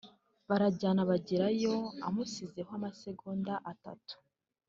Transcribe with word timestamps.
barajyana 0.49 1.01
bagerayo 1.09 1.75
amusizeho 2.07 2.71
amasegonda 2.77 3.53
atatu 3.71 4.15